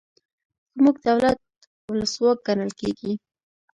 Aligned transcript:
زموږ 0.75 0.95
دولت 1.07 1.37
ولسواک 1.91 2.37
ګڼل 2.47 2.71
کیږي. 2.79 3.13